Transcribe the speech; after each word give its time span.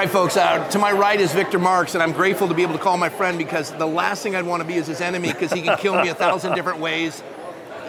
right, 0.00 0.10
folks. 0.10 0.34
Uh, 0.36 0.66
to 0.70 0.78
my 0.78 0.92
right 0.92 1.20
is 1.20 1.32
Victor 1.32 1.58
Marx, 1.58 1.92
and 1.94 2.02
I'm 2.02 2.12
grateful 2.12 2.48
to 2.48 2.54
be 2.54 2.62
able 2.62 2.72
to 2.72 2.78
call 2.78 2.96
my 2.96 3.10
friend 3.10 3.36
because 3.36 3.70
the 3.72 3.86
last 3.86 4.22
thing 4.22 4.34
I'd 4.34 4.46
want 4.46 4.62
to 4.62 4.66
be 4.66 4.74
is 4.76 4.86
his 4.86 5.00
enemy 5.02 5.28
because 5.30 5.52
he 5.52 5.60
can 5.60 5.76
kill 5.76 6.00
me 6.00 6.08
a 6.08 6.14
thousand 6.14 6.54
different 6.54 6.78
ways. 6.80 7.22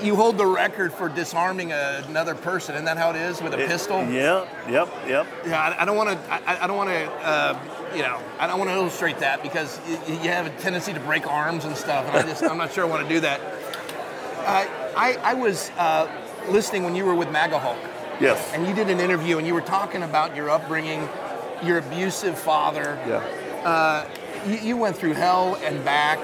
You 0.02 0.16
hold 0.18 0.38
the 0.38 0.46
record 0.46 0.92
for 0.94 1.08
disarming 1.08 1.72
a, 1.72 2.04
another 2.10 2.36
person, 2.36 2.74
isn't 2.76 2.84
that 2.86 2.98
how 2.98 3.12
it 3.12 3.16
is 3.16 3.42
with 3.42 3.54
a 3.54 3.58
pistol? 3.58 4.04
Yeah, 4.10 4.46
yep, 4.70 4.90
yep. 5.08 5.26
Yeah, 5.46 5.62
I, 5.62 5.84
I 5.84 5.86
don't 5.86 5.96
want 5.96 6.10
to. 6.10 6.34
I, 6.34 6.64
I 6.64 6.68
don't 6.68 6.76
want 6.76 6.90
to. 6.90 7.10
Uh, 7.26 7.60
you 7.96 8.02
know, 8.02 8.20
I 8.40 8.48
don't 8.48 8.58
want 8.60 8.70
to 8.72 8.76
illustrate 8.76 9.20
that 9.20 9.42
because 9.44 9.80
y- 9.88 10.00
y- 10.08 10.14
you 10.24 10.30
have 10.32 10.48
a 10.48 10.50
tendency 10.62 10.92
to 10.94 11.00
break 11.02 11.26
arms 11.28 11.64
and 11.66 11.78
stuff, 11.78 12.06
and 12.08 12.18
I 12.18 12.24
just 12.24 12.44
I'm 12.44 12.58
not 12.58 12.74
sure 12.74 12.84
I 12.86 12.90
want 12.90 13.08
to 13.08 13.14
do 13.14 13.22
that. 13.22 13.40
Uh, 13.40 14.66
I 14.98 15.18
I 15.24 15.34
was 15.36 15.70
uh, 15.78 16.10
listening 16.50 16.84
when 16.84 16.94
you 16.96 17.06
were 17.06 17.16
with 17.16 17.32
MAGA 17.32 17.60
Hulk, 17.60 17.78
Yes. 18.20 18.52
and 18.54 18.68
you 18.68 18.74
did 18.74 18.90
an 18.90 19.00
interview, 19.00 19.38
and 19.38 19.46
you 19.48 19.54
were 19.54 19.62
talking 19.62 20.02
about 20.04 20.36
your 20.36 20.50
upbringing, 20.50 21.08
your 21.64 21.78
abusive 21.80 22.38
father. 22.38 23.00
yeah. 23.08 23.68
Uh, 23.68 24.08
you, 24.48 24.56
you 24.58 24.78
went 24.78 24.96
through 24.98 25.14
hell 25.14 25.56
and 25.64 25.84
back, 25.86 26.18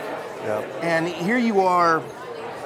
Yeah. 0.43 0.61
and 0.81 1.07
here 1.07 1.37
you 1.37 1.61
are. 1.61 2.01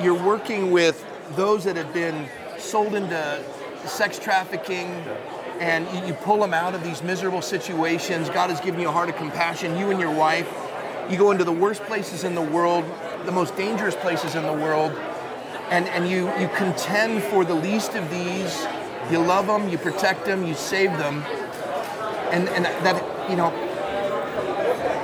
You're 0.01 0.21
working 0.23 0.71
with 0.71 1.05
those 1.35 1.65
that 1.65 1.75
have 1.75 1.93
been 1.93 2.27
sold 2.57 2.95
into 2.95 3.43
sex 3.85 4.17
trafficking, 4.17 4.87
and 5.59 5.85
you, 5.93 6.07
you 6.07 6.13
pull 6.13 6.39
them 6.39 6.53
out 6.53 6.73
of 6.73 6.83
these 6.83 7.03
miserable 7.03 7.41
situations. 7.41 8.29
God 8.29 8.49
has 8.49 8.61
given 8.61 8.79
you 8.79 8.87
a 8.87 8.91
heart 8.91 9.09
of 9.09 9.15
compassion. 9.17 9.77
You 9.77 9.89
and 9.91 9.99
your 9.99 10.13
wife, 10.13 10.47
you 11.09 11.17
go 11.17 11.31
into 11.31 11.43
the 11.43 11.51
worst 11.51 11.81
places 11.83 12.23
in 12.23 12.33
the 12.33 12.41
world, 12.41 12.85
the 13.25 13.31
most 13.31 13.55
dangerous 13.57 13.95
places 13.95 14.35
in 14.35 14.43
the 14.43 14.53
world, 14.53 14.91
and, 15.69 15.85
and 15.89 16.09
you, 16.09 16.27
you 16.39 16.49
contend 16.55 17.23
for 17.23 17.43
the 17.43 17.53
least 17.53 17.95
of 17.95 18.09
these. 18.09 18.65
You 19.11 19.19
love 19.19 19.47
them, 19.47 19.67
you 19.67 19.77
protect 19.77 20.25
them, 20.25 20.45
you 20.45 20.53
save 20.53 20.91
them, 20.97 21.23
and, 22.31 22.47
and 22.49 22.65
that, 22.65 23.29
you 23.29 23.35
know, 23.35 23.49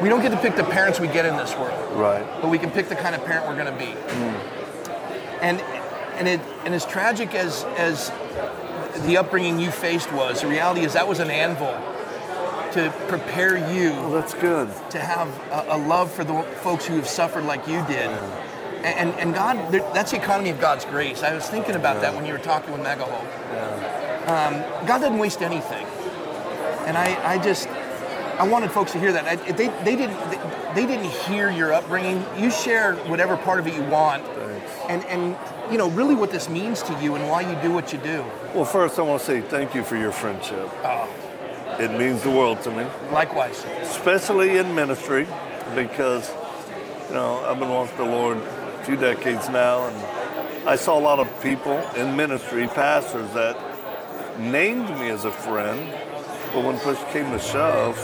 we 0.02 0.09
don't 0.09 0.22
get 0.22 0.30
to 0.30 0.38
pick 0.38 0.56
the 0.56 0.64
parents 0.64 1.00
we 1.00 1.08
get 1.08 1.25
in 1.25 1.36
this 1.38 1.56
world 1.56 1.97
Right. 1.97 2.25
but 2.42 2.50
we 2.50 2.59
can 2.59 2.70
pick 2.72 2.88
the 2.89 2.95
kind 2.95 3.16
of 3.16 3.25
parent 3.25 3.47
we're 3.47 3.56
going 3.56 3.72
to 3.73 3.80
be. 3.80 3.94
And 5.42 5.59
and 6.17 6.28
it 6.28 6.42
and 6.66 6.73
as 6.73 6.86
tragic 6.86 7.36
as 7.36 7.64
as 7.78 8.11
the 9.05 9.17
upbringing 9.17 9.59
you 9.59 9.70
faced 9.72 10.11
was, 10.11 10.42
the 10.42 10.48
reality 10.48 10.81
is 10.81 10.94
that 10.94 11.08
was 11.08 11.20
an 11.20 11.30
anvil 11.30 11.73
to 12.73 12.92
prepare 13.08 13.53
Well, 13.53 13.73
you 13.73 14.11
that's 14.14 14.33
good. 14.33 14.70
to 14.92 15.00
have 15.00 15.28
a, 15.52 15.75
a 15.75 15.78
love 15.78 16.11
for 16.11 16.23
the 16.23 16.42
folks 16.64 16.86
who 16.86 16.95
have 16.95 17.08
suffered 17.08 17.44
like 17.45 17.67
you 17.67 17.83
did. 17.88 18.09
And, 18.83 19.09
and 19.16 19.33
God, 19.33 19.72
that's 19.94 20.11
the 20.11 20.17
economy 20.17 20.50
of 20.50 20.59
God's 20.59 20.86
grace. 20.86 21.22
I 21.23 21.33
was 21.33 21.48
thinking 21.48 21.75
about 21.75 22.02
that 22.02 22.16
when 22.16 22.25
you 22.25 22.33
were 22.33 22.39
talking 22.39 22.72
with 22.72 22.81
MAGA 22.81 23.05
Hulk. 23.05 24.28
Um, 24.28 24.88
God 24.88 25.00
doesn't 25.00 25.17
waste 25.17 25.42
anything. 25.42 25.86
And 26.88 26.97
I, 26.97 27.33
I 27.33 27.38
just, 27.43 27.67
I 28.39 28.47
wanted 28.47 28.71
folks 28.71 28.93
to 28.93 28.99
hear 28.99 29.11
that. 29.11 29.25
I, 29.25 29.35
they, 29.52 29.67
they 29.83 29.95
didn't, 29.95 30.17
they, 30.31 30.39
they 30.73 30.85
didn't 30.85 31.11
hear 31.11 31.52
your 31.52 31.73
upbringing. 31.73 32.23
You 32.38 32.49
share 32.49 32.95
whatever 33.11 33.35
part 33.38 33.59
of 33.59 33.67
it 33.67 33.73
you 33.75 33.83
want, 33.83 34.23
Thanks. 34.25 34.71
and 34.89 35.03
and 35.05 35.35
you 35.71 35.77
know 35.77 35.89
really 35.89 36.15
what 36.15 36.31
this 36.31 36.47
means 36.49 36.81
to 36.83 36.93
you 37.02 37.15
and 37.15 37.27
why 37.30 37.41
you 37.41 37.55
do 37.61 37.71
what 37.73 37.91
you 37.91 37.99
do. 37.99 38.23
Well, 38.53 38.63
first, 38.65 38.97
I 38.99 39.02
want 39.02 39.19
to 39.21 39.25
say 39.25 39.41
thank 39.41 39.75
you 39.75 39.83
for 39.83 39.97
your 39.97 40.11
friendship. 40.11 40.69
Oh, 40.83 41.09
It 41.80 41.91
means 41.97 42.21
the 42.23 42.31
world 42.31 42.61
to 42.63 42.71
me, 42.71 42.85
likewise. 43.11 43.65
especially 43.81 44.58
in 44.58 44.73
ministry, 44.75 45.27
because, 45.75 46.31
you 47.09 47.15
know, 47.15 47.43
I've 47.45 47.59
been 47.59 47.69
walking 47.69 47.97
with 47.97 48.08
the 48.08 48.15
Lord 48.15 48.38
a 48.38 48.83
few 48.85 48.95
decades 48.95 49.49
now, 49.49 49.88
and 49.88 50.69
I 50.69 50.75
saw 50.77 50.97
a 50.97 51.03
lot 51.09 51.19
of 51.19 51.27
people 51.41 51.77
in 51.95 52.15
ministry, 52.15 52.67
pastors, 52.67 53.30
that 53.33 53.58
named 54.39 54.89
me 54.99 55.09
as 55.09 55.25
a 55.25 55.31
friend, 55.31 55.80
but 56.53 56.63
when 56.63 56.77
push 56.80 56.97
came 57.11 57.31
to 57.31 57.39
shove, 57.39 57.95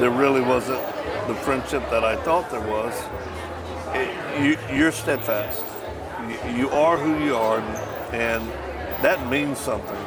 there 0.00 0.10
really 0.10 0.40
wasn't 0.40 0.80
the 1.26 1.34
friendship 1.34 1.82
that 1.90 2.04
I 2.04 2.16
thought 2.16 2.50
there 2.50 2.60
was. 2.66 2.94
It, 3.94 4.42
you, 4.42 4.76
you're 4.76 4.92
steadfast. 4.92 5.64
You, 6.28 6.56
you 6.56 6.70
are 6.70 6.96
who 6.96 7.24
you 7.24 7.34
are, 7.34 7.60
and 8.12 8.46
that 9.02 9.28
means 9.28 9.58
something. 9.58 9.98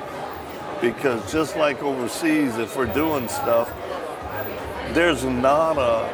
Because 0.82 1.32
just 1.32 1.56
like 1.56 1.84
overseas, 1.84 2.58
if 2.58 2.76
we're 2.76 2.92
doing 2.94 3.28
stuff, 3.28 3.72
there's 4.94 5.24
not 5.24 5.78
a, 5.78 6.10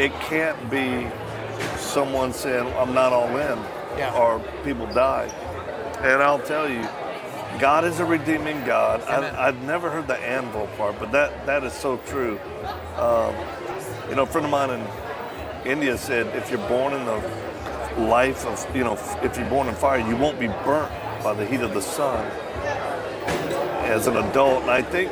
it 0.00 0.12
can't 0.20 0.70
be 0.70 1.08
someone 1.76 2.32
saying, 2.32 2.66
I'm 2.76 2.94
not 2.94 3.12
all 3.12 3.28
in, 3.36 3.58
Yeah. 3.98 4.14
or 4.16 4.38
people 4.64 4.86
die. 4.86 5.26
And 6.02 6.22
I'll 6.22 6.38
tell 6.38 6.68
you, 6.68 6.86
God 7.58 7.84
is 7.84 8.00
a 8.00 8.04
redeeming 8.04 8.64
God. 8.64 9.02
Amen. 9.02 9.34
I, 9.34 9.48
I've 9.48 9.62
never 9.62 9.90
heard 9.90 10.06
the 10.06 10.16
anvil 10.16 10.66
part, 10.76 10.98
but 10.98 11.12
that, 11.12 11.46
that 11.46 11.64
is 11.64 11.72
so 11.72 11.98
true. 12.06 12.38
Um, 12.96 13.34
you 14.08 14.16
know, 14.16 14.22
a 14.22 14.26
friend 14.26 14.44
of 14.44 14.50
mine 14.50 14.70
in 14.70 14.86
India 15.70 15.96
said, 15.98 16.34
if 16.36 16.50
you're 16.50 16.66
born 16.68 16.94
in 16.94 17.04
the 17.04 18.06
life 18.06 18.46
of, 18.46 18.76
you 18.76 18.84
know, 18.84 18.94
if 19.22 19.36
you're 19.36 19.48
born 19.50 19.68
in 19.68 19.74
fire, 19.74 19.98
you 19.98 20.16
won't 20.16 20.38
be 20.38 20.46
burnt 20.46 20.92
by 21.22 21.34
the 21.34 21.44
heat 21.44 21.60
of 21.60 21.74
the 21.74 21.82
sun 21.82 22.24
as 23.84 24.06
an 24.06 24.16
adult. 24.16 24.62
And 24.62 24.70
I 24.70 24.82
think 24.82 25.10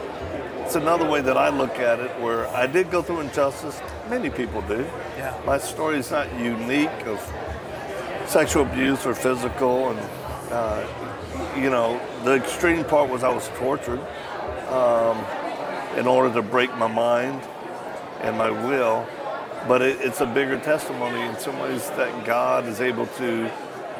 it's 0.60 0.76
another 0.76 1.08
way 1.08 1.20
that 1.20 1.36
I 1.36 1.48
look 1.50 1.78
at 1.78 2.00
it 2.00 2.10
where 2.20 2.46
I 2.48 2.66
did 2.66 2.90
go 2.90 3.02
through 3.02 3.20
injustice. 3.20 3.80
Many 4.08 4.30
people 4.30 4.62
do. 4.62 4.86
Yeah. 5.16 5.38
My 5.44 5.58
story 5.58 5.98
is 5.98 6.10
not 6.10 6.32
unique 6.38 7.06
of 7.06 7.20
sexual 8.26 8.62
abuse 8.62 9.04
or 9.04 9.14
physical. 9.14 9.90
And, 9.90 10.27
uh, 10.50 11.54
you 11.56 11.70
know, 11.70 12.00
the 12.24 12.34
extreme 12.34 12.84
part 12.84 13.10
was 13.10 13.22
I 13.22 13.32
was 13.32 13.48
tortured 13.56 14.00
um, 14.68 15.24
in 15.96 16.06
order 16.06 16.32
to 16.34 16.42
break 16.42 16.74
my 16.76 16.86
mind 16.86 17.42
and 18.20 18.36
my 18.36 18.50
will. 18.50 19.06
But 19.66 19.82
it, 19.82 20.00
it's 20.00 20.20
a 20.20 20.26
bigger 20.26 20.58
testimony 20.60 21.20
in 21.20 21.38
some 21.38 21.58
ways 21.58 21.88
that 21.90 22.24
God 22.24 22.66
is 22.66 22.80
able 22.80 23.06
to 23.06 23.50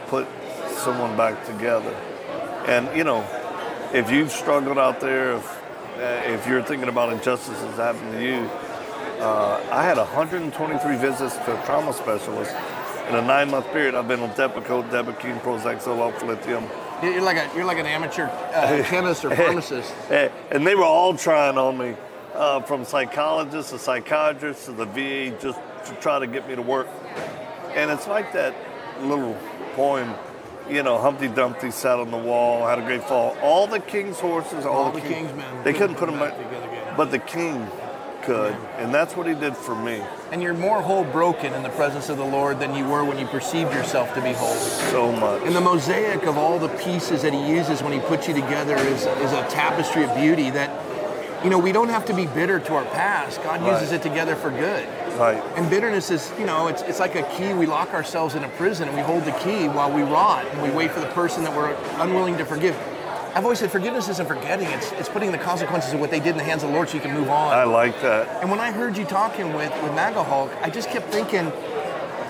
put 0.07 0.27
someone 0.71 1.17
back 1.17 1.45
together. 1.47 1.95
And, 2.67 2.95
you 2.97 3.05
know, 3.05 3.27
if 3.93 4.11
you've 4.11 4.31
struggled 4.31 4.79
out 4.79 5.01
there, 5.01 5.37
if, 5.37 5.63
uh, 5.99 6.33
if 6.33 6.47
you're 6.47 6.63
thinking 6.63 6.89
about 6.89 7.13
injustices 7.13 7.77
happening 7.77 8.13
to 8.13 8.25
you, 8.25 8.51
uh, 9.21 9.61
I 9.73 9.83
had 9.83 9.97
123 9.97 10.97
visits 10.97 11.37
to 11.37 11.61
a 11.61 11.67
trauma 11.67 11.93
specialist 11.93 12.55
in 13.09 13.15
a 13.15 13.23
nine-month 13.23 13.67
period. 13.73 13.95
I've 13.95 14.09
been 14.09 14.21
on 14.21 14.31
Depakote, 14.31 14.91
Depakine, 14.91 15.41
Prozac, 15.41 15.83
Zoloft, 15.83 16.27
lithium. 16.27 16.65
You're 17.03 17.23
like 17.23 17.37
a 17.37 17.51
you're 17.55 17.65
like 17.65 17.79
an 17.79 17.87
amateur 17.87 18.27
uh, 18.27 18.83
chemist 18.87 19.25
or 19.25 19.35
pharmacist. 19.35 19.93
And 20.11 20.67
they 20.67 20.75
were 20.75 20.85
all 20.85 21.17
trying 21.17 21.57
on 21.57 21.79
me, 21.79 21.95
uh, 22.35 22.61
from 22.63 22.85
psychologists 22.85 23.71
to 23.73 23.79
psychiatrists 23.79 24.67
to 24.67 24.73
the 24.73 24.85
VA, 24.85 25.37
just 25.41 25.59
to 25.87 25.95
try 26.01 26.19
to 26.19 26.27
get 26.27 26.49
me 26.49 26.57
to 26.57 26.63
work. 26.63 26.89
And 27.75 27.91
it's 27.91 28.09
like 28.09 28.33
that 28.33 28.55
little 29.03 29.37
poem, 29.75 30.13
you 30.69 30.83
know, 30.83 30.99
Humpty 30.99 31.29
Dumpty 31.29 31.71
sat 31.71 31.99
on 31.99 32.11
the 32.11 32.19
wall, 32.19 32.67
had 32.67 32.79
a 32.79 32.83
great 32.83 33.05
fall. 33.05 33.37
All 33.43 33.67
the 33.67 33.81
king's 33.81 34.19
horses, 34.19 34.67
all, 34.67 34.87
All 34.87 34.93
the 34.93 35.01
king's 35.01 35.33
men 35.35 35.65
they 35.65 35.73
couldn't 35.73 35.97
put 35.97 36.07
them 36.07 36.19
put 36.19 36.31
back 36.31 36.37
them 36.37 36.45
back 36.45 36.51
together 36.51 36.73
again. 36.73 36.95
But 36.97 37.11
the 37.13 37.21
king 37.21 37.69
could, 38.23 38.55
and 38.77 38.93
that's 38.93 39.17
what 39.17 39.27
he 39.27 39.35
did 39.35 39.57
for 39.57 39.75
me. 39.75 40.03
And 40.33 40.43
you're 40.43 40.55
more 40.55 40.83
whole 40.83 41.05
broken 41.05 41.53
in 41.55 41.63
the 41.63 41.71
presence 41.71 42.09
of 42.09 42.17
the 42.19 42.25
Lord 42.25 42.59
than 42.61 42.75
you 42.75 42.87
were 42.87 43.05
when 43.05 43.19
you 43.19 43.27
perceived 43.27 43.73
yourself 43.73 44.13
to 44.15 44.21
be 44.21 44.33
whole. 44.33 44.55
So 44.55 45.11
much. 45.13 45.43
And 45.45 45.55
the 45.55 45.61
mosaic 45.61 46.25
of 46.25 46.37
all 46.37 46.59
the 46.59 46.69
pieces 46.69 47.23
that 47.23 47.33
he 47.33 47.49
uses 47.49 47.83
when 47.83 47.93
he 47.93 48.01
puts 48.01 48.29
you 48.29 48.35
together 48.35 48.77
is, 48.77 49.07
is 49.07 49.33
a 49.33 49.47
tapestry 49.49 50.05
of 50.05 50.15
beauty 50.15 50.51
that, 50.51 50.71
you 51.45 51.51
know, 51.51 51.59
we 51.59 51.73
don't 51.73 51.89
have 51.89 52.05
to 52.07 52.15
be 52.15 52.27
bitter 52.27 52.59
to 52.61 52.75
our 52.75 52.85
past. 52.87 53.43
God 53.43 53.65
uses 53.65 53.93
it 53.93 54.03
together 54.03 54.35
for 54.37 54.51
good. 54.51 54.87
right. 55.19 55.43
And 55.57 55.69
bitterness 55.71 56.11
is, 56.11 56.31
you 56.39 56.47
know, 56.47 56.69
it's, 56.69 56.83
it's 56.83 57.01
like 57.01 57.15
a 57.15 57.23
key. 57.37 57.53
We 57.55 57.67
lock 57.67 57.95
ourselves 57.95 58.35
in 58.35 58.45
a 58.45 58.49
prison 58.51 58.89
and 58.89 58.97
we 58.97 59.03
hold 59.03 59.25
the 59.25 59.33
key 59.33 59.69
while 59.69 59.91
we 59.93 60.03
rot 60.03 60.47
and 60.47 60.63
we 60.63 60.71
wait 60.71 60.91
for 60.91 61.01
the 61.01 61.07
person 61.09 61.43
that 61.45 61.57
we're 61.57 61.73
unwilling 62.01 62.37
to 62.39 62.45
forgive. 62.45 62.77
I've 63.35 63.45
always 63.45 63.59
said 63.59 63.71
forgiveness 63.71 64.09
isn't 64.09 64.27
forgetting, 64.27 64.67
it's, 64.69 64.93
it's 64.93 65.09
putting 65.09 65.31
the 65.33 65.39
consequences 65.39 65.93
of 65.93 66.01
what 66.01 66.11
they 66.11 66.19
did 66.19 66.31
in 66.31 66.37
the 66.39 66.45
hands 66.45 66.63
of 66.63 66.71
the 66.71 66.75
Lord 66.75 66.89
so 66.89 66.95
you 66.97 67.01
can 67.01 67.13
move 67.15 67.29
on. 67.31 67.53
I 67.53 67.65
like 67.65 68.01
that. 68.03 68.43
And 68.43 68.51
when 68.51 68.61
I 68.61 68.71
heard 68.73 68.97
you 68.97 69.05
talking 69.05 69.53
with 69.55 69.71
with 69.83 69.95
MAGA 69.95 70.25
Hulk, 70.25 70.51
I 70.63 70.71
just 70.71 70.89
kept 70.91 71.09
thinking, 71.11 71.53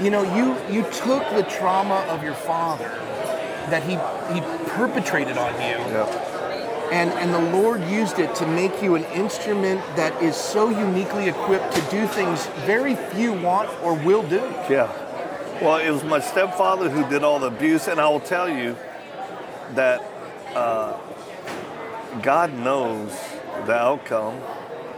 you 0.01 0.11
know, 0.11 0.23
you 0.37 0.57
you 0.73 0.83
took 0.91 1.29
the 1.31 1.45
trauma 1.45 1.97
of 2.09 2.23
your 2.23 2.35
father 2.35 2.89
that 3.71 3.83
he 3.83 3.93
he 4.35 4.41
perpetrated 4.71 5.39
on 5.39 5.53
you, 5.55 5.77
Yeah. 5.93 6.89
and 6.93 7.11
and 7.13 7.33
the 7.33 7.59
Lord 7.59 7.83
used 7.85 8.19
it 8.19 8.35
to 8.37 8.47
make 8.47 8.83
you 8.83 8.95
an 8.95 9.05
instrument 9.05 9.81
that 9.97 10.21
is 10.23 10.37
so 10.37 10.69
uniquely 10.71 11.29
equipped 11.29 11.73
to 11.75 11.81
do 11.91 12.07
things 12.07 12.47
very 12.67 12.97
few 13.13 13.33
want 13.33 13.71
or 13.83 13.95
will 13.95 14.23
do. 14.25 14.41
Yeah. 14.69 14.91
Well, 15.63 15.79
it 15.79 15.91
was 15.91 16.05
my 16.05 16.21
stepfather 16.21 16.89
who 16.89 17.09
did 17.09 17.25
all 17.25 17.39
the 17.41 17.49
abuse, 17.49 17.89
and 17.89 18.01
I 18.01 18.09
will 18.09 18.21
tell 18.21 18.49
you 18.49 18.77
that 19.75 20.01
uh, 20.55 20.97
God 22.23 22.53
knows 22.53 23.11
the 23.67 23.75
outcome, 23.75 24.41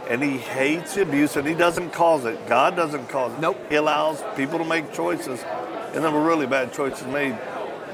and 0.09 0.23
He 0.23 0.37
hates 0.37 0.97
abuse, 0.97 1.35
and 1.35 1.47
He 1.47 1.53
doesn't 1.53 1.91
cause 1.91 2.25
it. 2.25 2.47
God 2.47 2.75
doesn't 2.75 3.09
cause 3.09 3.33
it. 3.33 3.39
Nope. 3.39 3.57
He 3.69 3.75
allows 3.75 4.23
people 4.35 4.57
to 4.59 4.65
make 4.65 4.93
choices, 4.93 5.43
and 5.93 6.03
there 6.03 6.11
were 6.11 6.23
really 6.23 6.47
bad 6.47 6.73
choices 6.73 7.05
made. 7.07 7.37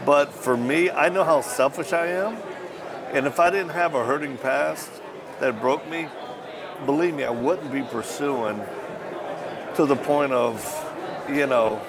But 0.06 0.34
for 0.34 0.56
me, 0.56 0.90
I 0.90 1.10
know 1.10 1.24
how 1.24 1.42
selfish 1.42 1.94
I 1.94 2.08
am, 2.08 2.38
and 3.12 3.26
if 3.26 3.40
I 3.40 3.50
didn't 3.50 3.70
have 3.70 3.96
a 3.96 4.06
hurting 4.06 4.38
past 4.38 4.90
that 5.40 5.60
broke 5.60 5.88
me, 5.90 6.08
believe 6.86 7.16
me, 7.16 7.24
I 7.24 7.30
wouldn't 7.30 7.72
be 7.72 7.82
pursuing 7.82 8.62
to 9.76 9.86
the 9.86 9.96
point 9.96 10.32
of, 10.32 10.64
you 11.30 11.46
know, 11.48 11.82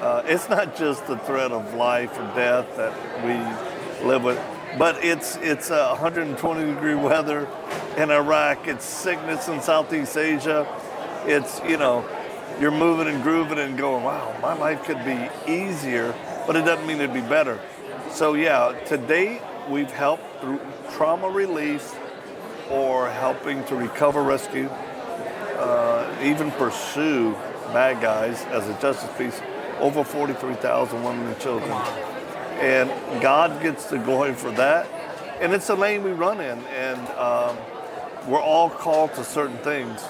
uh, 0.00 0.22
it's 0.24 0.48
not 0.48 0.76
just 0.76 1.06
the 1.06 1.18
threat 1.18 1.52
of 1.52 1.74
life 1.74 2.10
or 2.18 2.24
death 2.34 2.76
that 2.76 2.92
we 3.24 4.06
live 4.06 4.24
with, 4.24 4.38
but 4.78 5.04
it's 5.04 5.36
it's 5.36 5.70
uh, 5.70 5.88
120 5.90 6.74
degree 6.74 6.94
weather 6.94 7.48
in 7.96 8.10
Iraq. 8.10 8.66
It's 8.68 8.84
sickness 8.84 9.48
in 9.48 9.60
Southeast 9.60 10.16
Asia. 10.16 10.66
It's 11.26 11.60
you 11.68 11.76
know, 11.76 12.04
you're 12.60 12.70
moving 12.70 13.08
and 13.08 13.22
grooving 13.22 13.58
and 13.58 13.76
going, 13.76 14.04
wow, 14.04 14.34
my 14.40 14.54
life 14.54 14.84
could 14.84 15.04
be 15.04 15.28
easier, 15.50 16.14
but 16.46 16.56
it 16.56 16.64
doesn't 16.64 16.86
mean 16.86 16.98
it'd 17.00 17.14
be 17.14 17.20
better. 17.20 17.60
So 18.10 18.34
yeah, 18.34 18.72
to 18.86 18.96
date 18.96 19.42
we've 19.68 19.90
helped 19.90 20.24
through 20.40 20.60
trauma 20.92 21.28
relief 21.28 21.96
or 22.70 23.10
helping 23.10 23.64
to 23.64 23.74
recover, 23.74 24.22
rescue, 24.22 24.68
uh, 24.68 26.16
even 26.22 26.50
pursue 26.52 27.32
bad 27.72 28.00
guys 28.00 28.42
as 28.46 28.68
a 28.68 28.80
justice 28.80 29.10
piece. 29.16 29.40
Over 29.78 30.04
43,000 30.04 31.02
women 31.02 31.26
and 31.26 31.40
children. 31.40 31.70
And 32.60 32.90
God 33.22 33.62
gets 33.62 33.86
the 33.86 33.98
glory 33.98 34.34
for 34.34 34.50
that. 34.52 34.86
And 35.40 35.52
it's 35.52 35.70
a 35.70 35.74
lane 35.74 36.02
we 36.02 36.12
run 36.12 36.40
in. 36.40 36.58
And 36.66 37.08
um, 37.10 37.56
we're 38.28 38.42
all 38.42 38.68
called 38.68 39.14
to 39.14 39.24
certain 39.24 39.58
things. 39.58 40.02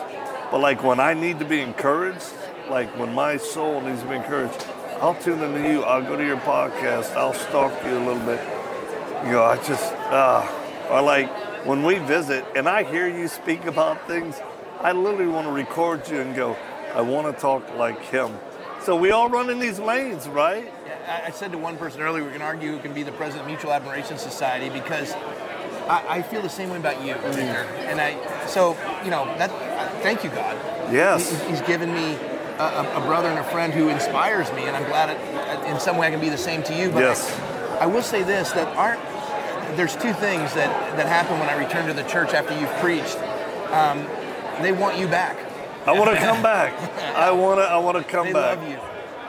But 0.50 0.60
like 0.60 0.82
when 0.82 0.98
I 0.98 1.14
need 1.14 1.38
to 1.38 1.44
be 1.44 1.60
encouraged, 1.60 2.32
like 2.68 2.88
when 2.98 3.14
my 3.14 3.36
soul 3.36 3.80
needs 3.80 4.02
to 4.02 4.08
be 4.08 4.16
encouraged, 4.16 4.66
I'll 5.00 5.14
tune 5.14 5.40
into 5.40 5.66
you. 5.66 5.82
I'll 5.82 6.02
go 6.02 6.16
to 6.16 6.24
your 6.24 6.38
podcast. 6.38 7.14
I'll 7.14 7.34
stalk 7.34 7.72
you 7.84 7.96
a 7.96 8.04
little 8.04 8.24
bit. 8.26 8.40
You 9.24 9.32
know, 9.32 9.44
I 9.44 9.56
just, 9.64 9.92
uh, 10.10 10.46
or 10.90 11.02
like 11.02 11.30
when 11.64 11.84
we 11.84 11.98
visit 11.98 12.44
and 12.56 12.68
I 12.68 12.82
hear 12.82 13.08
you 13.08 13.28
speak 13.28 13.64
about 13.66 14.06
things, 14.06 14.40
I 14.80 14.92
literally 14.92 15.30
want 15.30 15.46
to 15.46 15.52
record 15.52 16.08
you 16.08 16.20
and 16.20 16.34
go, 16.34 16.56
I 16.94 17.02
want 17.02 17.32
to 17.32 17.40
talk 17.40 17.62
like 17.76 18.00
him. 18.00 18.32
So 18.82 18.96
we 18.96 19.10
all 19.10 19.28
run 19.28 19.50
in 19.50 19.58
these 19.58 19.78
lanes, 19.78 20.26
right? 20.28 20.72
I, 21.06 21.26
I 21.26 21.30
said 21.30 21.52
to 21.52 21.58
one 21.58 21.76
person 21.76 22.00
earlier, 22.00 22.24
we 22.24 22.32
can 22.32 22.42
argue 22.42 22.72
who 22.72 22.78
can 22.78 22.94
be 22.94 23.02
the 23.02 23.12
president 23.12 23.42
of 23.42 23.46
Mutual 23.48 23.72
Admiration 23.72 24.16
Society 24.18 24.70
because 24.70 25.12
I, 25.88 26.04
I 26.08 26.22
feel 26.22 26.40
the 26.40 26.48
same 26.48 26.70
way 26.70 26.78
about 26.78 27.04
you, 27.04 27.14
Victor. 27.14 27.66
And 27.88 28.00
I, 28.00 28.46
so 28.46 28.76
you 29.04 29.10
know, 29.10 29.24
that. 29.38 29.50
Thank 30.02 30.24
you, 30.24 30.30
God. 30.30 30.56
Yes. 30.92 31.30
He- 31.42 31.50
he's 31.50 31.60
given 31.62 31.92
me 31.92 32.14
a, 32.58 32.90
a- 32.96 33.00
brother 33.06 33.28
and 33.28 33.38
a 33.38 33.44
friend 33.44 33.72
who 33.72 33.90
inspires 33.90 34.50
me, 34.52 34.64
and 34.64 34.74
I'm 34.74 34.84
glad 34.86 35.10
it, 35.10 35.70
in 35.70 35.78
some 35.78 35.98
way 35.98 36.06
I 36.06 36.10
can 36.10 36.20
be 36.20 36.30
the 36.30 36.38
same 36.38 36.62
to 36.64 36.74
you. 36.74 36.88
But 36.90 37.00
Yes. 37.00 37.38
I, 37.72 37.84
I 37.84 37.86
will 37.86 38.02
say 38.02 38.22
this: 38.22 38.50
that 38.52 38.66
aren't 38.76 39.00
there's 39.76 39.94
two 39.94 40.12
things 40.14 40.52
that 40.54 40.96
that 40.96 41.06
happen 41.06 41.38
when 41.38 41.48
I 41.50 41.58
return 41.58 41.86
to 41.86 41.92
the 41.92 42.02
church 42.04 42.32
after 42.32 42.58
you've 42.58 42.72
preached. 42.76 43.18
Um, 43.72 44.06
they 44.62 44.72
want 44.72 44.96
you 44.98 45.06
back. 45.06 45.36
I 45.86 45.92
want 45.92 46.10
to 46.10 46.16
come 46.16 46.42
back. 46.54 46.72
I 47.16 47.30
want 47.30 47.58
to. 47.60 47.64
I 47.64 47.76
want 47.78 47.96
to 47.96 48.04
come 48.04 48.26
They 48.26 48.32
back. 48.32 48.58
love 48.58 48.68
you. 48.70 48.78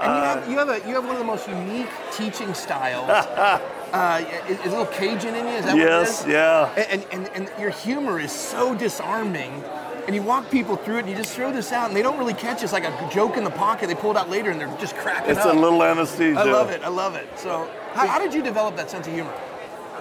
And 0.01 0.15
you, 0.15 0.23
have, 0.23 0.49
you 0.49 0.57
have 0.57 0.69
a 0.69 0.87
you 0.89 0.95
have 0.95 1.03
one 1.05 1.13
of 1.13 1.19
the 1.19 1.25
most 1.25 1.47
unique 1.47 1.89
teaching 2.11 2.53
styles. 2.55 3.07
uh, 3.93 4.25
is, 4.49 4.59
is 4.59 4.65
a 4.65 4.69
little 4.69 4.85
Cajun 4.87 5.35
in 5.35 5.45
you? 5.47 5.53
Is 5.53 5.65
that 5.65 5.77
Yes. 5.77 6.21
what 6.21 6.29
it 6.29 6.31
is? 6.31 6.33
Yeah. 6.33 6.85
And, 6.89 7.05
and, 7.11 7.29
and 7.35 7.59
your 7.59 7.69
humor 7.69 8.19
is 8.19 8.31
so 8.31 8.73
disarming. 8.75 9.63
And 10.07 10.15
you 10.15 10.23
walk 10.23 10.49
people 10.49 10.75
through 10.77 10.95
it 10.97 10.99
and 11.01 11.09
you 11.09 11.15
just 11.15 11.33
throw 11.35 11.51
this 11.51 11.71
out 11.71 11.87
and 11.87 11.95
they 11.95 12.01
don't 12.01 12.17
really 12.17 12.33
catch 12.33 12.61
it. 12.61 12.63
It's 12.63 12.73
like 12.73 12.83
a 12.85 13.09
joke 13.13 13.37
in 13.37 13.43
the 13.43 13.51
pocket. 13.51 13.85
They 13.87 13.93
pull 13.93 14.09
it 14.09 14.17
out 14.17 14.29
later 14.31 14.49
and 14.49 14.59
they're 14.59 14.75
just 14.79 14.95
cracking 14.95 15.29
It's 15.29 15.45
up. 15.45 15.53
a 15.55 15.57
little 15.59 15.83
anesthesia. 15.83 16.39
I 16.39 16.43
love 16.45 16.71
it. 16.71 16.81
I 16.83 16.87
love 16.87 17.13
it. 17.15 17.27
So, 17.37 17.69
how, 17.93 18.07
how 18.07 18.17
did 18.19 18.33
you 18.33 18.41
develop 18.41 18.75
that 18.77 18.89
sense 18.89 19.05
of 19.05 19.13
humor? 19.13 19.31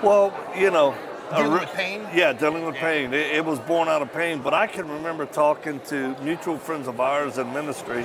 Well, 0.03 0.33
you 0.57 0.71
know, 0.71 0.95
Dealing 1.31 1.53
re- 1.53 1.61
with 1.61 1.73
pain? 1.75 2.07
Yeah, 2.15 2.33
dealing 2.33 2.65
with 2.67 2.75
Yeah. 2.77 2.81
pain. 2.81 3.15
It, 3.15 3.37
it 3.37 3.45
was 3.45 3.59
born 3.61 3.89
out 3.89 4.03
of 4.03 4.13
pain. 4.13 4.41
But 4.43 4.55
I 4.55 4.67
can 4.67 4.89
remember 4.89 5.27
talking 5.27 5.81
to 5.89 6.15
mutual 6.23 6.59
friends 6.59 6.89
of 6.89 7.01
ours 7.01 7.39
in 7.39 7.53
ministry, 7.53 8.05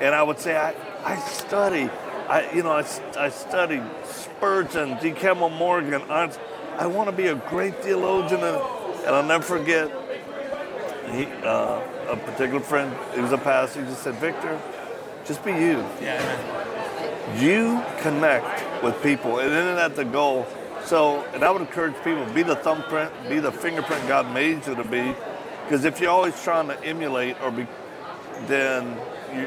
and 0.00 0.14
I 0.14 0.22
would 0.22 0.38
say, 0.38 0.56
I, 0.56 0.74
I 1.04 1.16
study. 1.16 1.88
I, 2.28 2.50
you 2.52 2.62
know, 2.62 2.72
I 2.72 3.30
studied 3.30 3.82
Spurgeon, 4.04 4.98
G. 5.00 5.12
Campbell 5.12 5.48
Morgan. 5.48 6.02
I, 6.10 6.30
I 6.76 6.86
want 6.86 7.08
to 7.08 7.16
be 7.16 7.28
a 7.28 7.34
great 7.34 7.76
theologian, 7.82 8.42
and, 8.42 8.56
and 9.06 9.16
I'll 9.16 9.22
never 9.24 9.42
forget. 9.44 9.90
He, 11.10 11.24
uh, 11.42 11.80
a 12.10 12.16
particular 12.16 12.60
friend, 12.60 12.94
he 13.14 13.20
was 13.22 13.32
a 13.32 13.38
pastor. 13.38 13.80
He 13.82 13.86
just 13.88 14.02
said, 14.02 14.14
"Victor, 14.16 14.60
just 15.24 15.42
be 15.42 15.52
you." 15.52 15.82
Yeah, 16.02 16.18
man. 16.18 17.42
you 17.42 17.82
connect 18.02 18.82
with 18.84 19.02
people, 19.02 19.38
and 19.38 19.50
isn't 19.50 19.76
that 19.76 19.96
the 19.96 20.04
goal? 20.04 20.46
So, 20.88 21.22
and 21.34 21.44
I 21.44 21.50
would 21.50 21.60
encourage 21.60 21.94
people 22.02 22.24
be 22.32 22.42
the 22.42 22.56
thumbprint, 22.56 23.12
be 23.28 23.40
the 23.40 23.52
fingerprint 23.52 24.08
God 24.08 24.32
made 24.32 24.66
you 24.66 24.74
to 24.74 24.84
be, 24.84 25.14
because 25.64 25.84
if 25.84 26.00
you're 26.00 26.10
always 26.10 26.40
trying 26.42 26.68
to 26.68 26.82
emulate 26.82 27.36
or 27.42 27.50
be, 27.50 27.66
then 28.46 28.96
you, 29.34 29.46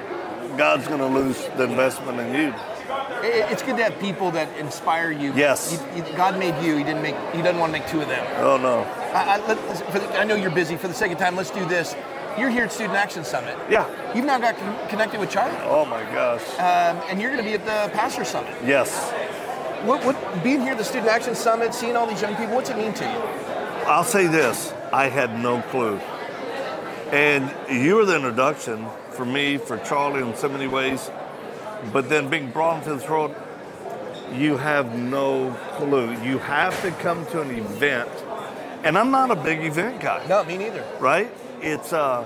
God's 0.55 0.88
going 0.88 0.99
to 0.99 1.07
lose 1.07 1.38
the 1.57 1.63
investment 1.63 2.19
in 2.19 2.35
you. 2.39 2.53
It's 3.23 3.63
good 3.63 3.77
to 3.77 3.83
have 3.85 3.99
people 3.99 4.29
that 4.31 4.55
inspire 4.59 5.11
you. 5.11 5.33
Yes. 5.33 5.81
You- 5.95 6.03
you- 6.03 6.13
God 6.15 6.38
made 6.38 6.63
you. 6.63 6.77
He 6.77 6.83
didn't 6.83 7.01
make. 7.01 7.15
He 7.33 7.41
doesn't 7.41 7.59
want 7.59 7.73
to 7.73 7.79
make 7.79 7.88
two 7.88 8.01
of 8.01 8.07
them. 8.07 8.25
Oh 8.39 8.57
no, 8.57 8.81
I, 9.13 9.38
I, 9.39 9.47
let, 9.47 9.57
for 9.91 9.99
the, 9.99 10.19
I 10.19 10.23
know 10.23 10.35
you're 10.35 10.51
busy. 10.51 10.75
For 10.75 10.88
the 10.88 10.93
sake 10.93 11.11
of 11.11 11.17
time, 11.17 11.35
let's 11.35 11.51
do 11.51 11.65
this. 11.65 11.95
You're 12.38 12.49
here 12.49 12.63
at 12.65 12.71
Student 12.71 12.95
Action 12.95 13.23
Summit. 13.23 13.57
yeah. 13.69 13.85
You've 14.15 14.25
now 14.25 14.38
got 14.39 14.57
con- 14.57 14.88
connected 14.89 15.19
with 15.19 15.29
Charlie, 15.29 15.55
Oh 15.63 15.85
my 15.85 16.01
gosh. 16.13 16.41
um, 16.59 17.01
and 17.09 17.19
you're 17.21 17.29
going 17.31 17.43
to 17.43 17.49
be 17.49 17.53
at 17.55 17.65
the 17.65 17.91
Pastor 17.97 18.23
Summit. 18.23 18.55
Yes. 18.65 19.11
What, 19.86 20.04
what, 20.06 20.44
being 20.44 20.62
here 20.62 20.74
at 20.74 20.78
the 20.78 20.83
Student 20.83 21.10
Action 21.10 21.33
Summit, 21.36 21.74
seeing 21.74 21.95
all 21.95 22.06
these 22.07 22.22
young 22.22 22.36
people, 22.36 22.56
what's 22.56 22.69
it 22.69 22.78
mean 22.78 22.94
to 22.94 23.04
you? 23.04 23.18
I'll 23.88 24.04
say 24.04 24.28
this: 24.28 24.74
I 24.94 25.10
had 25.10 25.39
no 25.39 25.62
clue, 25.63 25.98
and 27.12 27.51
you 27.69 27.95
were 27.95 28.06
the 28.06 28.16
introduction 28.16 28.86
for 29.12 29.25
me, 29.25 29.57
for 29.57 29.78
Charlie, 29.80 30.22
in 30.22 30.36
so 30.36 30.50
many 30.50 30.68
ways. 30.68 31.10
But 31.92 32.10
then 32.10 32.30
being 32.30 32.51
brought 32.51 32.78
into 32.83 32.94
this 32.94 33.10
world, 33.10 33.36
you 34.36 34.57
have 34.57 34.95
no 34.95 35.51
clue. 35.78 36.12
You 36.24 36.38
have 36.38 36.80
to 36.84 36.92
come 36.92 37.25
to 37.27 37.42
an 37.42 37.50
event, 37.50 38.10
and 38.84 38.98
I'm 38.98 39.10
not 39.10 39.31
a 39.31 39.36
big 39.36 39.63
event 39.66 40.00
guy, 40.00 40.24
No, 40.27 40.44
me 40.44 40.57
neither. 40.57 40.86
right? 41.00 41.31
It's 41.62 41.92
uh, 41.92 42.25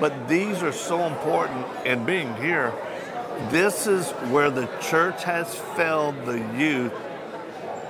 but 0.00 0.28
these 0.28 0.62
are 0.64 0.72
so 0.72 1.04
important. 1.06 1.64
And 1.86 2.04
being 2.04 2.34
here, 2.36 2.72
this 3.50 3.86
is 3.86 4.10
where 4.30 4.50
the 4.50 4.66
church 4.80 5.24
has 5.24 5.54
failed 5.54 6.14
the 6.26 6.38
youth. 6.56 6.92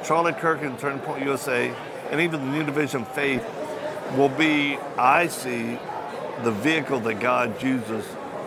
Charlie 0.04 0.32
Kirk 0.32 0.62
and 0.62 0.78
Turning 0.78 1.00
Point 1.00 1.25
USA, 1.25 1.75
and 2.11 2.20
even 2.20 2.40
the 2.40 2.52
New 2.52 2.64
Division 2.64 3.04
Faith 3.04 3.44
will 4.16 4.28
be, 4.28 4.78
I 4.96 5.26
see, 5.28 5.78
the 6.44 6.52
vehicle 6.52 7.00
that 7.00 7.20
God 7.20 7.62
uses 7.62 8.04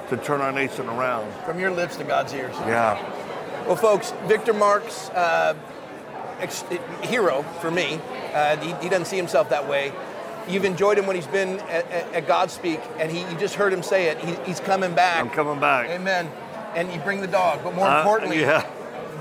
to 0.10 0.18
turn 0.18 0.42
our 0.42 0.52
nation 0.52 0.88
around. 0.88 1.32
From 1.46 1.60
your 1.60 1.72
lips 1.72 1.98
to 1.98 2.04
God's 2.04 2.34
ears. 2.34 2.56
Yeah. 2.60 3.02
Well, 3.66 3.76
folks, 3.76 4.14
Victor 4.28 4.54
Marx, 4.54 5.10
uh, 5.10 5.56
ex- 6.40 6.64
hero 7.04 7.44
for 7.62 7.72
me. 7.72 8.00
Uh, 8.34 8.58
he, 8.58 8.74
he 8.84 8.90
doesn't 8.90 9.06
see 9.06 9.18
himself 9.18 9.50
that 9.50 9.68
way. 9.68 9.92
You've 10.48 10.66
enjoyed 10.66 10.98
him 10.98 11.06
when 11.06 11.16
he's 11.16 11.28
been 11.28 11.60
at, 11.62 11.90
at, 11.92 12.14
at 12.14 12.28
Godspeak, 12.28 12.82
and 12.98 13.12
he, 13.12 13.22
you 13.22 13.38
just 13.38 13.56
heard 13.56 13.72
him 13.72 13.84
say 13.84 14.08
it. 14.08 14.18
He, 14.20 14.34
he's 14.46 14.60
coming 14.60 14.96
back. 14.96 15.20
I'm 15.20 15.30
coming 15.30 15.60
back. 15.60 15.90
Amen. 15.90 16.30
And 16.76 16.92
you 16.92 17.00
bring 17.00 17.22
the 17.22 17.28
dog, 17.28 17.62
but 17.64 17.74
more 17.76 17.88
Uh, 17.88 18.00
importantly, 18.00 18.42
yeah. 18.42 18.64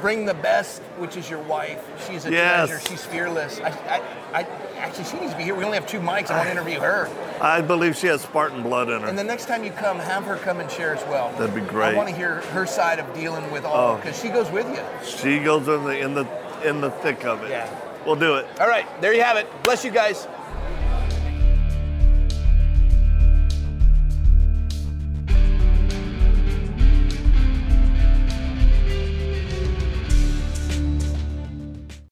bring 0.00 0.24
the 0.24 0.34
best, 0.34 0.80
which 0.98 1.16
is 1.16 1.28
your 1.28 1.40
wife. 1.40 1.78
She's 2.06 2.24
a 2.26 2.30
Yes. 2.30 2.68
treasure. 2.68 2.80
She's 2.88 3.04
fearless. 3.04 3.60
I, 3.62 3.68
I, 3.68 4.00
I, 4.40 4.46
actually, 4.78 5.04
she 5.04 5.18
needs 5.18 5.32
to 5.32 5.36
be 5.38 5.44
here. 5.44 5.54
We 5.54 5.64
only 5.64 5.76
have 5.76 5.86
two 5.86 6.00
mics. 6.00 6.30
I 6.30 6.36
want 6.36 6.46
to 6.46 6.52
interview 6.52 6.78
her. 6.80 7.08
I 7.40 7.60
believe 7.60 7.96
she 7.96 8.06
has 8.06 8.20
Spartan 8.22 8.62
blood 8.62 8.88
in 8.88 9.00
her. 9.02 9.08
And 9.08 9.18
the 9.18 9.24
next 9.24 9.46
time 9.46 9.64
you 9.64 9.72
come, 9.72 9.98
have 9.98 10.24
her 10.24 10.36
come 10.36 10.60
and 10.60 10.70
share 10.70 10.94
as 10.94 11.04
well. 11.06 11.32
That'd 11.38 11.54
be 11.54 11.60
great. 11.60 11.94
I 11.94 11.96
want 11.96 12.08
to 12.08 12.14
hear 12.14 12.36
her 12.52 12.66
side 12.66 12.98
of 12.98 13.12
dealing 13.14 13.50
with 13.50 13.64
all, 13.64 13.92
Oh. 13.92 13.96
because 13.96 14.20
she 14.20 14.28
goes 14.28 14.50
with 14.50 14.68
you. 14.70 14.80
she 15.04 15.38
goes 15.40 15.66
in 15.68 15.84
the 15.84 15.98
in 15.98 16.14
the 16.14 16.26
in 16.64 16.80
the 16.80 16.90
thick 16.90 17.24
of 17.24 17.42
it. 17.44 17.50
Yeah. 17.50 17.66
We'll 18.06 18.16
do 18.16 18.36
it. 18.36 18.46
All 18.60 18.68
right, 18.68 18.86
there 19.02 19.12
you 19.12 19.22
have 19.22 19.36
it. 19.36 19.46
Bless 19.62 19.84
you 19.84 19.90
guys. 19.90 20.26